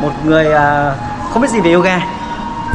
[0.00, 0.94] một người à,
[1.32, 2.00] không biết gì về yoga.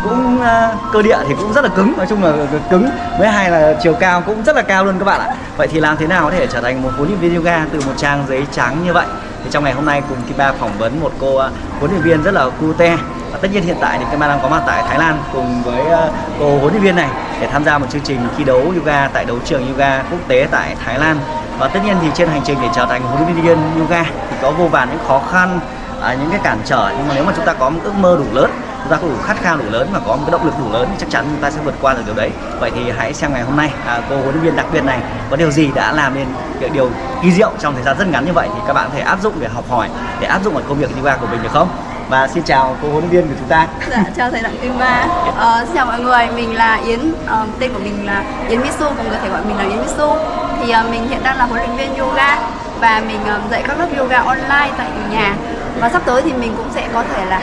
[0.04, 2.32] Cũng à, cơ địa thì cũng rất là cứng nói chung là
[2.70, 5.36] cứng với hai là chiều cao cũng rất là cao luôn các bạn ạ.
[5.58, 7.80] Vậy thì làm thế nào có thể trở thành một huấn luyện viên yoga từ
[7.86, 9.06] một trang giấy trắng như vậy?
[9.44, 11.50] Thì trong ngày hôm nay cùng Kim Ba phỏng vấn một cô à,
[11.80, 12.98] huấn luyện viên rất là cute.
[13.32, 15.64] Và tất nhiên hiện tại thì Kim Ba đang có mặt tại Thái Lan cùng
[15.64, 16.08] với à,
[16.40, 17.10] cô huấn luyện viên này
[17.42, 20.48] để tham gia một chương trình thi đấu yoga tại đấu trường yoga quốc tế
[20.52, 21.18] tại Thái Lan.
[21.60, 24.38] Và tất nhiên thì trên hành trình để trở thành huấn luyện viên yoga thì
[24.42, 25.60] có vô vàn những khó khăn
[26.04, 26.92] à, những cái cản trở.
[26.98, 28.52] Nhưng mà nếu mà chúng ta có một ước mơ đủ lớn
[28.84, 30.72] chúng ta có đủ khát khao đủ lớn và có một cái động lực đủ
[30.72, 32.32] lớn thì chắc chắn chúng ta sẽ vượt qua được điều đấy.
[32.60, 35.00] Vậy thì hãy xem ngày hôm nay à, cô huấn luyện viên đặc biệt này
[35.30, 36.28] có điều gì đã làm nên
[36.60, 36.90] cái điều
[37.22, 39.22] kỳ diệu trong thời gian rất ngắn như vậy thì các bạn có thể áp
[39.22, 41.68] dụng để học hỏi để áp dụng vào công việc yoga của mình được không?
[42.10, 43.68] Và xin chào cô huấn luyện viên của chúng ta.
[43.90, 45.06] Dạ, chào thầy Đặng Kim Ba.
[45.38, 48.84] Ờ, Xin chào mọi người, mình là Yến ờ, Tên của mình là Yến misu
[48.84, 50.16] mọi người có thể gọi mình là Yến misu
[50.60, 52.38] Thì uh, mình hiện đang là huấn luyện viên yoga
[52.80, 55.36] Và mình ờ, dạy các lớp yoga online tại nhà.
[55.80, 57.42] Và sắp tới thì mình cũng sẽ có thể là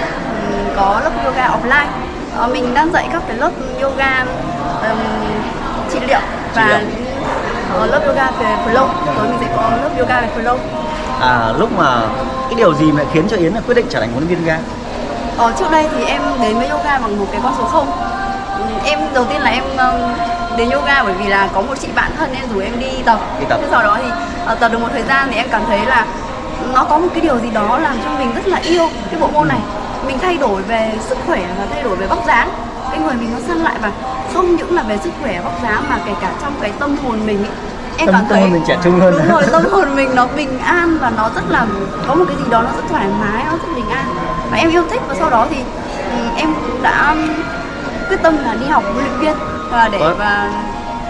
[0.77, 1.87] có lớp yoga offline.
[2.37, 3.51] Ờ, Mình đang dạy các cái lớp
[3.83, 4.25] yoga
[4.83, 4.99] ừm,
[5.93, 6.19] trị liệu
[6.55, 6.79] Và liệu.
[7.75, 8.87] ờ, lớp yoga về flow.
[9.17, 10.57] Tối mình sẽ có lớp yoga về flow.
[11.21, 12.01] À, lúc mà
[12.49, 14.49] cái điều gì mà khiến cho Yến là quyết định trở thành huấn luyện viên
[14.49, 14.59] yoga
[15.39, 17.87] Ờ, trước đây thì em đến với yoga bằng một cái con số 0
[18.85, 20.11] Em đầu tiên là em um,
[20.57, 23.19] đến yoga bởi vì là có một chị bạn thân em rủ em đi tập.
[23.41, 23.61] Đi tập.
[23.71, 24.11] Sau đó thì
[24.47, 26.07] ờ, tập được một thời gian thì em cảm thấy là
[26.75, 29.29] nó có một cái điều gì đó làm cho mình rất là yêu cái bộ
[29.29, 29.59] môn này.
[30.07, 32.49] Mình thay đổi về sức khỏe và thay đổi về vóc dáng.
[32.91, 33.91] Cái người mình nó săn lại và
[34.35, 37.27] không những là về sức khỏe vóc dáng mà kể cả trong cái tâm hồn
[37.27, 37.51] mình ý,
[37.97, 39.15] em Tâm- cảm tâm thấy hồn mình trẻ trung hơn.
[39.19, 41.67] đúng rồi tâm hồn mình nó bình an và nó rất là
[42.09, 44.05] có một cái gì đó nó rất thoải mái nó rất bình an.
[44.51, 45.57] Và em yêu thích và sau đó thì
[46.17, 47.15] ừm, em cũng đã
[48.09, 49.37] quyết tâm là đi học huấn luyện viên
[49.71, 50.51] và để Có- và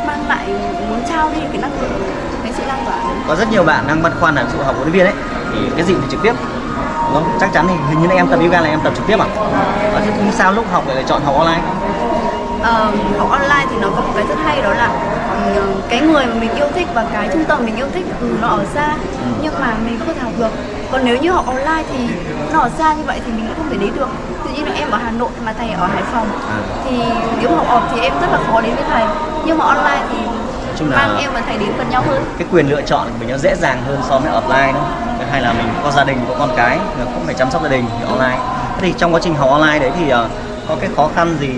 [0.07, 0.47] mang lại
[0.89, 2.03] muốn trao đi cái năng lượng
[2.43, 2.95] cái sự lan tỏa.
[3.29, 5.15] Có rất nhiều bạn đang băn khoăn là dụ học huấn luyện viên ấy
[5.53, 6.35] thì cái gì thì trực tiếp.
[7.05, 7.39] Đúng không?
[7.41, 9.27] chắc chắn thì hình như là em tập yoga là em tập trực tiếp à?
[9.93, 11.61] Và thế thì sao lúc học lại chọn học online.
[12.63, 12.87] Ờ,
[13.19, 14.91] học online thì nó có một cái rất hay đó là
[15.89, 18.49] cái người mà mình yêu thích và cái trung tâm mình yêu thích ừ, nó
[18.49, 18.97] ở xa
[19.43, 20.51] nhưng mà mình có thể học được.
[20.93, 22.09] Còn nếu như học online thì
[22.53, 24.09] nó ở xa như vậy thì mình cũng không thể đến được.
[24.45, 26.57] Tự nhiên là em ở Hà Nội mà thầy ở Hải Phòng À.
[26.85, 27.03] thì
[27.41, 29.05] nếu học off thì em rất là khó đến với thầy.
[29.45, 30.19] Nhưng mà online thì
[30.79, 32.25] chung là- mang em và thầy đến gần nhau hơn.
[32.39, 34.81] cái quyền lựa chọn của mình nó dễ dàng hơn so với offline đó.
[35.31, 36.79] Hay là mình có gia đình có con cái
[37.15, 38.39] cũng phải chăm sóc gia đình thì online.
[38.79, 40.29] Thế thì trong quá trình học online đấy thì ờ,
[40.69, 41.49] có cái khó khăn gì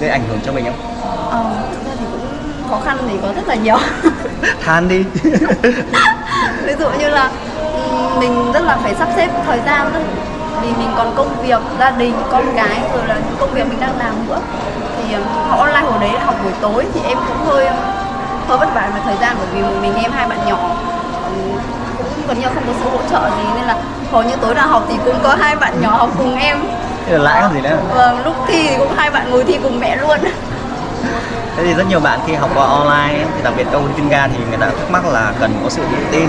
[0.00, 0.74] gây ảnh hưởng cho mình không?
[1.30, 3.76] Ờ, thực ra thì cũng khó khăn thì có rất là nhiều.
[4.64, 5.04] Than đi.
[6.64, 7.30] Ví dụ như là
[8.18, 10.00] mình rất là phải sắp xếp thời gian rất
[10.62, 13.80] vì mình còn công việc gia đình con cái rồi là những công việc mình
[13.80, 14.38] đang làm nữa.
[14.98, 17.68] Thì ừm, học online hồi đấy là học buổi tối thì em cũng hơi
[18.48, 20.58] hơi vất vả về thời gian bởi vì một mình em hai bạn nhỏ
[21.24, 21.58] ừm,
[21.98, 23.76] cũng gần như không có sự hỗ trợ gì nên là
[24.12, 26.58] hầu như tối nào học thì cũng có hai bạn nhỏ học cùng em.
[27.06, 27.76] Thế là lãi còn gì nữa?
[27.94, 30.18] Vâng lúc thi thì cũng hai bạn ngồi thi cùng mẹ luôn.
[31.56, 34.28] Thế thì rất nhiều bạn khi học qua online thì đặc biệt các viên ga
[34.28, 36.28] thì người ta thắc mắc là cần có sự tự tin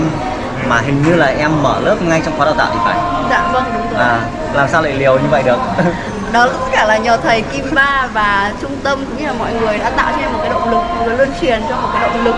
[0.68, 2.98] mà hình như là em mở lớp ngay trong khóa đào tạo thì phải
[3.30, 4.02] dạ vâng đúng rồi.
[4.02, 4.20] À
[4.54, 5.58] làm sao lại liều như vậy được?
[6.32, 9.52] Đó tất cả là nhờ thầy Kim Ba và trung tâm cũng như là mọi
[9.60, 11.88] người đã tạo cho em một cái động lực mọi người luân truyền cho một
[11.92, 12.34] cái động lực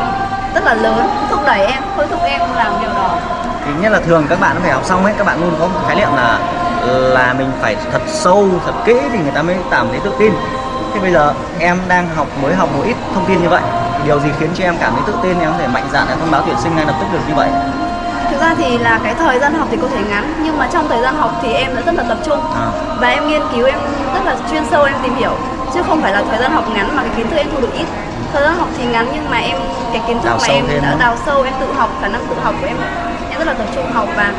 [0.55, 3.19] rất là lớn thúc đẩy em thôi thúc em làm điều đó.
[3.67, 5.67] Thì nhất là thường các bạn nó phải học xong ấy các bạn luôn có
[5.67, 6.39] một khái niệm là
[6.87, 10.33] là mình phải thật sâu thật kỹ thì người ta mới cảm thấy tự tin.
[10.95, 13.63] Thế bây giờ em đang học mới học một ít thông tin như vậy
[14.05, 16.31] điều gì khiến cho em cảm thấy tự tin em có thể mạnh dạn thông
[16.31, 17.49] báo tuyển sinh ngay lập tức được như vậy
[18.31, 20.89] thực ra thì là cái thời gian học thì có thể ngắn nhưng mà trong
[20.89, 22.41] thời gian học thì em đã rất là tập trung.
[22.55, 22.69] À,
[23.01, 23.79] và em nghiên cứu em
[24.15, 25.33] rất là chuyên sâu em tìm hiểu.
[25.75, 27.73] Chứ không phải là thời gian học ngắn mà cái kiến thức em thu được
[27.79, 27.87] ít.
[28.33, 29.59] Thời gian học thì ngắn nhưng mà em
[29.93, 32.35] cái kiến thức Đào mà em đã đào sâu em tự học khả năng tự
[32.43, 32.77] học của em
[33.31, 34.33] em rất là tập trung học và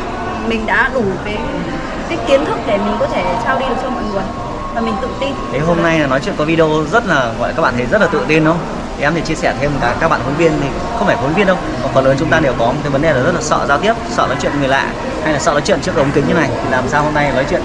[0.48, 1.38] mình đã đủ cái
[2.10, 4.24] cái kiến thức để mình có thể trao đi được cho mọi người
[4.76, 5.34] và mình tự tin.
[5.52, 8.02] Thế hôm nay là nói chuyện có video rất là gọi các bạn thấy rất
[8.02, 10.36] là tự tin đúng không thì em thì chia sẻ thêm cả các bạn huấn
[10.36, 10.68] viên thì
[10.98, 13.02] không phải huấn viên đâu mà phần lớn chúng ta đều có một cái vấn
[13.02, 14.86] đề là rất là sợ giao tiếp sợ nói chuyện người lạ
[15.24, 16.50] hay là sợ nói chuyện trước ống kính như này.
[16.64, 17.62] Thì làm sao hôm nay nói chuyện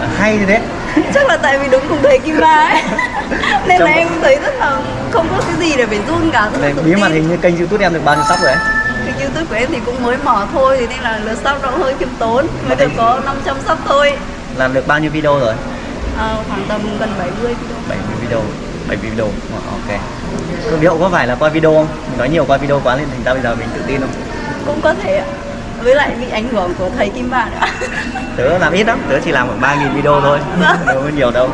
[0.00, 0.60] à, hay như thế?
[1.14, 2.82] Chắc là tại vì đúng cùng thầy Kim Ba ấy.
[3.66, 4.76] Nên Trong- là em thấy rất là
[5.10, 7.58] không có cái gì để phải run cả rất là bí mật hình như kênh
[7.58, 8.64] youtube em được bao nhiêu sub rồi đấy
[9.06, 11.70] Kênh youtube của em thì cũng mới mở thôi thì nên là lượt sub nó
[11.70, 12.46] hơi khiêm tốn.
[12.68, 14.12] Mới được có 500 sub thôi.
[14.56, 15.54] Làm được bao nhiêu video rồi?
[16.18, 17.76] Ờ, khoảng tầm gần 70 video.
[17.88, 18.40] 70 video
[18.90, 19.26] 70 video.
[19.26, 20.00] Ờ, ok.
[20.80, 21.86] Liệu có phải là qua video không?
[22.08, 24.10] Mình nói nhiều qua video quá nên thành ra bây giờ mình tự tin không?
[24.66, 25.26] Cũng có thể ạ.
[25.82, 27.66] Với lại bị ảnh hưởng của thầy Kim Ba nữa
[28.36, 28.98] tớ làm ít lắm.
[29.08, 30.38] Tớ chỉ làm khoảng 3.000 video thôi.
[30.86, 31.50] Đâu có nhiều đâu.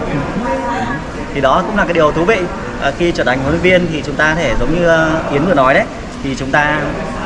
[1.35, 2.38] Thì đó cũng là cái điều thú vị.
[2.83, 5.21] À, khi trở thành huấn luyện viên thì chúng ta có thể giống như ờ,
[5.33, 5.85] Yến vừa nói đấy.
[6.23, 6.81] Thì thì chúng ta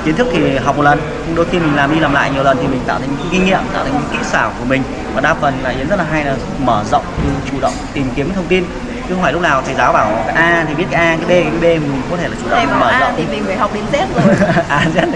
[0.05, 1.01] kiến thức thì học một lần.
[1.27, 3.29] Nhưng đôi khi mình làm đi làm lại nhiều lần thì mình tạo thành những
[3.33, 4.83] kinh nghiệm tạo thành những kỹ xảo của mình.
[5.15, 7.05] Và đa phần là yến rất là hay là mở rộng
[7.51, 8.65] chủ động tìm kiếm thông tin
[9.11, 11.43] chứ không phải lúc nào thầy giáo bảo cái a thì biết cái a cái
[11.43, 13.12] b cái b mình có thể là chủ thầy động bảo mở A rộng.
[13.17, 14.35] thì mình phải học đến Z rồi.
[14.69, 15.07] À Z.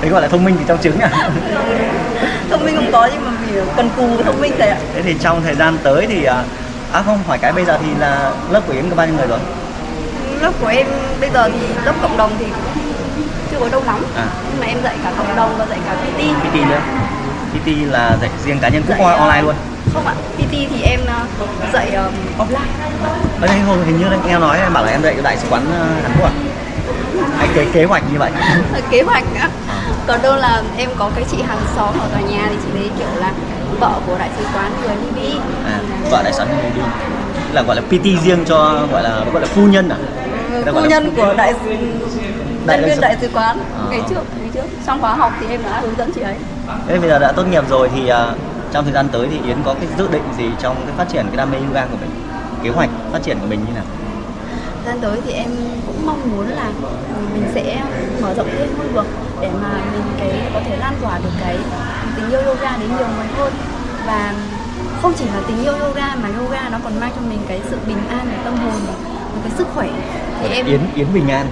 [0.00, 1.10] Đấy gọi là thông minh thì trong trứng à?
[2.50, 4.76] Thông minh không có nhưng mà mình cần cù thông minh thầy ạ.
[4.94, 6.42] Thế thì trong thời gian tới thì à
[6.92, 9.26] à không hỏi cái bây giờ thì là lớp của yến có bao nhiêu người
[9.26, 9.38] rồi?
[10.40, 10.86] Lớp của em
[11.20, 12.84] bây giờ thì lớp cộng đồng thì cũng
[13.50, 14.04] chưa có đông lắm.
[14.16, 14.26] À.
[14.50, 16.80] nhưng mà em dạy cả cộng đồng và dạy cả PT PT nữa.
[17.54, 19.54] PT là dạy riêng cá nhân cũng Dạy, ờ, online luôn.
[19.94, 20.14] không ạ.
[20.38, 22.68] PT thì em ờ, dạy ờ, offline.
[23.40, 25.48] Ở đây hôm hình như là nghe nói em bảo là em dạy đại sứ
[25.50, 26.32] quán ờ, Hàn Quốc à?
[27.38, 28.30] Hay kế kế hoạch như vậy.
[28.90, 29.48] Kế hoạch nữa
[30.06, 32.90] còn đâu là em có cái chị hàng xóm ở tòa nhà thì chị đấy
[32.98, 33.32] kiểu là
[33.80, 35.78] vợ của đại sứ quán người Libya à
[36.10, 36.80] vợ đại sứ người đi
[37.52, 39.96] là gọi là PT riêng cho gọi là gọi là phu nhân à?
[40.52, 41.70] Ừ, phu là nhân của đại sứ
[42.66, 43.84] Đại nhân viên đại sứ quán À.
[43.90, 44.64] ngày trước ngày trước.
[44.86, 46.34] Trong khóa học thì em đã hướng dẫn chị ấy.
[46.88, 48.08] Thế bây giờ đã tốt nghiệp rồi thì
[48.72, 51.26] trong thời gian tới thì Yến có cái dự định gì trong cái phát triển
[51.26, 52.10] cái đam mê yoga của mình?
[52.62, 53.84] Kế hoạch phát triển của mình như nào?
[54.86, 55.50] Gian tới thì em
[55.86, 56.70] cũng mong muốn là
[57.34, 57.82] mình sẽ
[58.22, 59.06] mở rộng thêm hơn được
[59.40, 61.58] để mà mình cái có thể lan tỏa được cái
[62.16, 63.52] tình yêu yoga đến nhiều người hơn.
[64.06, 64.34] Và
[65.02, 67.76] không chỉ là tình yêu yoga mà yoga nó còn mang cho mình cái sự
[67.86, 68.92] bình an về tâm hồn và
[69.42, 69.88] cái sức khỏe.
[70.40, 71.46] Thì em Yến Yến Bình An.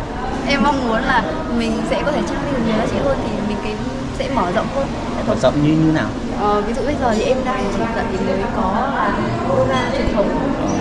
[0.46, 1.25] em mong muốn là
[1.58, 3.75] mình sẽ có thể trao đi được nhiều giá trị hơn thì mình cái
[4.20, 4.87] sẽ mở rộng hơn.
[5.17, 6.08] Để mở rộng như như nào?
[6.40, 9.12] Ờ, ví dụ bây giờ thì em đang chỉ dạy thì mới có là
[9.49, 10.28] yoga truyền thống.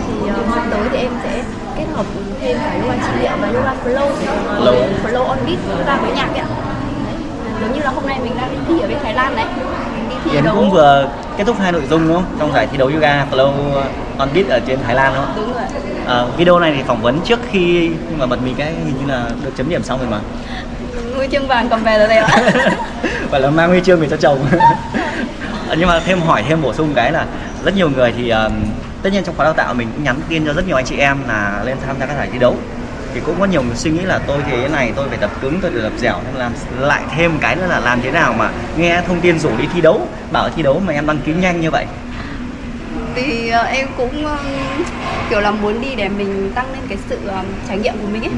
[0.07, 1.43] Thì uh, sắp tới thì em sẽ
[1.77, 2.05] kết hợp
[2.41, 4.09] thêm cả yoga trị liệu và yoga flow.
[4.59, 4.75] Flow.
[5.03, 6.47] flow on beat yoga với nhạc ấy ạ.
[7.61, 9.45] Giống như là hôm nay mình đang đi thi ở bên Thái Lan đấy.
[9.95, 10.55] Mình đi thi Yến đấu.
[10.55, 12.25] cũng vừa kết thúc hai nội dung đúng không?
[12.39, 13.51] Trong giải thi đấu yoga flow
[14.17, 15.33] on beat ở trên Thái Lan đúng không?
[15.35, 15.69] Đúng rồi ạ.
[16.05, 19.13] Ờ, video này thì phỏng vấn trước khi nhưng mà bật mí cái hình như
[19.13, 20.19] là được chấm điểm xong rồi mà
[21.19, 22.27] huy chương vàng cầm về rồi đây ạ
[23.31, 24.45] phải là mang huy chương về cho chồng.
[25.77, 27.25] Nhưng mà thêm hỏi thêm bổ sung cái là
[27.65, 28.51] rất nhiều người thì ờm,
[29.03, 30.97] tất nhiên trong khóa đào tạo mình cũng nhắn tin cho rất nhiều anh chị
[30.97, 32.55] em là lên tham gia các giải thi đấu.
[33.13, 35.59] Thì cũng có nhiều người suy nghĩ là tôi thế này tôi phải tập cứng
[35.61, 38.49] tôi phải tập dẻo nên làm lại thêm cái nữa là làm thế nào mà
[38.77, 41.61] nghe thông tin rủ đi thi đấu bảo thi đấu mà em đăng ký nhanh
[41.61, 41.85] như vậy.
[43.15, 44.37] Thì ờ, em cũng ừm,
[45.29, 48.23] kiểu là muốn đi để mình tăng lên cái sự ừm, trải nghiệm của mình
[48.23, 48.31] ấy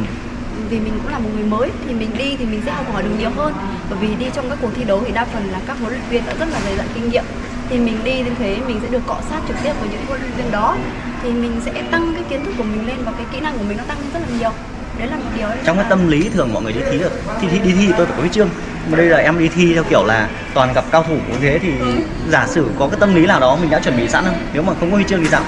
[0.71, 3.03] vì mình cũng là một người mới thì mình đi thì mình sẽ học hỏi
[3.03, 3.53] được nhiều hơn.
[3.89, 6.03] Bởi vì đi trong các cuộc thi đấu thì đa phần là các huấn luyện
[6.09, 7.23] viên đã rất là dày dặn kinh nghiệm.
[7.69, 10.21] Thì mình đi như thế mình sẽ được cọ sát trực tiếp với những huấn
[10.21, 10.77] luyện viên đó.
[11.23, 13.63] Thì mình sẽ tăng cái kiến thức của mình lên và cái kỹ năng của
[13.63, 14.51] mình nó tăng lên rất là nhiều.
[14.97, 17.11] Đấy là một điều trong cái là- tâm lý thường mọi người đi thi được
[17.41, 18.49] thi, thi đi thi thì tôi phải có huy chương.
[18.89, 21.59] Mà đây là em đi thi theo kiểu là toàn gặp cao thủ như thế
[21.59, 21.85] thì Ừ.
[22.29, 24.35] giả sử có cái tâm lý nào đó mình đã chuẩn bị sẵn không?
[24.53, 25.41] Nếu mà không có huy chương thì sao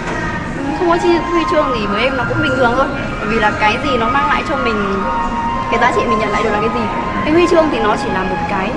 [0.83, 2.85] không có chi huy chương thì với em nó cũng bình thường thôi.
[3.19, 5.03] Bởi vì là cái gì nó mang lại cho mình
[5.71, 6.85] cái giá trị mình nhận lại được là cái gì?
[7.23, 8.69] Cái huy chương thì nó chỉ là một cái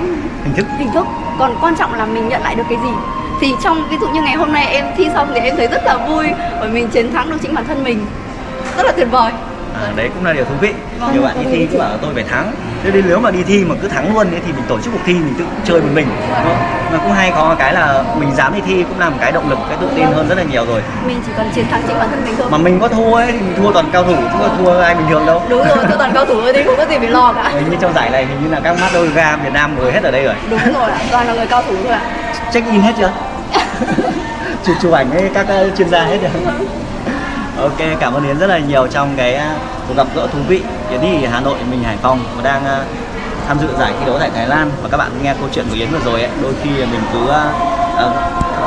[0.43, 0.65] hình thức.
[0.77, 1.05] hình thức.
[1.39, 2.91] Còn quan trọng là mình nhận lại được cái gì?
[3.41, 5.83] Thì trong ví dụ như ngày hôm nay em thi xong thì em thấy rất
[5.85, 6.27] là vui
[6.59, 8.05] bởi mình chiến thắng được chính bản thân mình.
[8.77, 9.31] Rất là tuyệt vời
[9.83, 10.73] à, đấy cũng là điều thú vị.
[10.99, 12.51] Vâng, nhiều bạn đi vâng, thi cũng bảo tôi phải thắng.
[12.83, 14.93] Thế nên nếu mà đi thi mà cứ thắng luôn ấy, thì mình tổ chức
[14.93, 16.07] cuộc thi mình tự chơi một mình.
[16.43, 16.77] Không?
[16.91, 19.49] mà cũng hay có cái là mình dám đi thi cũng là một cái động
[19.49, 20.81] lực cái tự tin hơn rất là nhiều rồi.
[21.07, 22.47] Mình chỉ cần chiến thắng chính bản thân mình thôi.
[22.51, 24.95] Mà mình có thua ấy thì mình thua toàn cao thủ chứ có thua ai
[24.95, 25.41] bình thường đâu.
[25.49, 27.49] Đúng rồi tôi toàn cao thủ thôi thì không có gì phải lo cả.
[27.49, 30.03] Hình như trong giải này hình như là các mắt yoga Việt Nam ngồi hết
[30.03, 30.35] ở đây rồi.
[30.49, 32.01] Đúng rồi ạ toàn là người cao thủ thôi ạ.
[32.53, 33.11] Check in hết chưa?
[34.65, 35.47] Chụp chụp ảnh với các
[35.77, 36.29] chuyên gia hết chưa
[37.61, 39.45] ok cảm ơn yến rất là nhiều trong cái ờ,
[39.87, 40.61] cuộc gặp gỡ thú vị.
[40.91, 42.83] Yến thì hà nội mình hải phòng và đang ờ,
[43.47, 44.71] tham dự giải thi đấu tại thái lan.
[44.81, 47.27] Và các bạn nghe câu chuyện của yến vừa rồi ấy đôi khi mình cứ
[47.27, 48.11] ờ,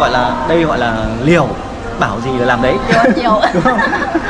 [0.01, 1.49] gọi là đây gọi là liều
[2.01, 2.75] bảo gì là làm đấy.
[3.17, 3.41] Nhiều.
[3.55, 3.79] đúng không?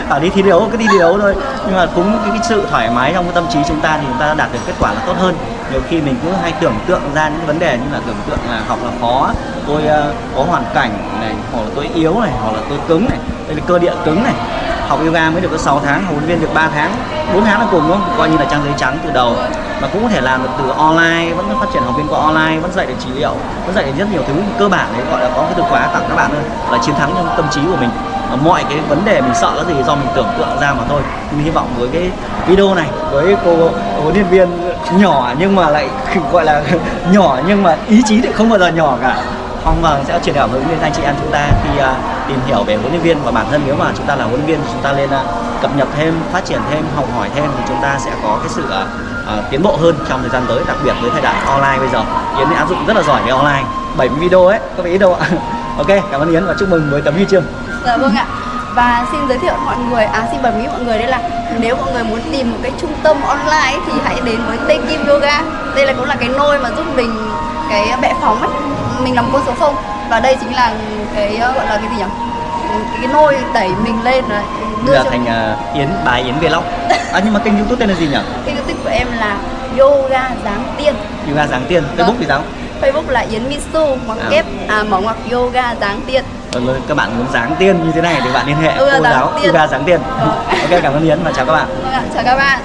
[0.09, 1.35] Bảo đi thi đấu cứ đi thi đấu thôi.
[1.67, 4.07] Nhưng mà cũng cái, cái sự thoải mái trong cái tâm trí chúng ta thì
[4.09, 5.35] chúng ta đạt được kết quả là tốt hơn.
[5.73, 8.38] Nhiều khi mình cứ hay tưởng tượng ra những vấn đề như là tưởng tượng
[8.50, 9.31] là học là khó
[9.67, 10.90] tôi uh, có hoàn cảnh
[11.21, 13.19] này hoặc là tôi yếu này hoặc là tôi cứng này
[13.50, 14.35] đây là cơ địa cứng này.
[14.88, 16.93] Học yoga mới được có 6 tháng học huấn viên được 3 tháng
[17.35, 18.14] 4 tháng là cùng đúng không?
[18.19, 19.37] Coi như là trang giấy trắng từ đầu.
[19.83, 22.61] Mà cũng có thể làm được từ online vẫn phát triển học viên qua online
[22.61, 23.35] vẫn dạy được trị liệu
[23.67, 25.81] vẫn dạy được rất nhiều thứ cơ bản đấy gọi là có cái từ khóa
[25.81, 27.90] tặng các bạn thôi là chiến thắng trong tâm trí của mình.
[28.45, 31.02] Mọi cái vấn đề mình sợ cái gì do mình tưởng tượng ra mà thôi.
[31.31, 32.11] Mình hy vọng với cái
[32.47, 33.71] video này với cô
[34.02, 34.49] huấn luyện viên
[34.99, 35.88] nhỏ nhưng mà lại
[36.33, 36.62] gọi là
[37.12, 39.17] nhỏ nhưng mà ý chí thì không bao giờ nhỏ cả
[39.64, 41.95] mong vâng sẽ truyền cảm hứng đến anh chị em chúng ta khi à,
[42.29, 44.37] tìm hiểu về huấn luyện viên và bản thân nếu mà chúng ta là huấn
[44.37, 45.23] luyện viên thì chúng ta lên à,
[45.62, 48.49] cập nhật thêm, phát triển thêm, học hỏi thêm thì chúng ta sẽ có cái
[48.49, 48.87] sự à,
[49.50, 52.02] tiến bộ hơn trong thời gian tới, đặc biệt với thời đại online bây giờ.
[52.38, 53.64] Yến đã áp dụng rất là giỏi về online,
[53.97, 55.26] 70 video ấy, có phải ít đâu ạ.
[55.76, 57.45] ok, cảm ơn Yến và chúc mừng với tấm huy chương.
[57.87, 58.26] dạ vâng ạ
[58.75, 61.21] và xin giới thiệu mọi người à xin bẩm mí mọi người đây là
[61.59, 64.79] nếu mọi người muốn tìm một cái trung tâm online thì hãy đến với Tây
[64.88, 65.43] Kim Yoga
[65.75, 67.11] đây là cũng là cái nôi mà giúp mình
[67.71, 68.50] cái bệ phóng ấy
[69.04, 69.75] mình làm con số không
[70.11, 70.75] và đây chính là
[71.16, 72.04] cái gọi là cái gì nhỉ
[72.99, 74.40] cái nôi đẩy mình lên rồi
[74.87, 76.64] đưa là thành uh, Yến bà Yến Vlog
[77.12, 79.38] à nhưng mà kênh youtube tên là gì nhỉ kênh youtube của em là
[79.78, 80.95] yoga dáng tiên
[81.28, 82.16] yoga dáng tiên facebook vâng.
[82.21, 82.42] thì sao
[82.83, 84.26] facebook là Yến Misu ngoặc à.
[84.30, 88.00] kép à mở ngoặc yoga dáng tiên Vâng, các bạn muốn dáng tiên như thế
[88.00, 90.00] này thì bạn liên hệ ừ, cô giáo yoga dáng tiên.
[90.61, 91.66] Ok, cảm ơn Yến và chào các bạn.
[91.92, 92.61] Vâng, chào các bạn.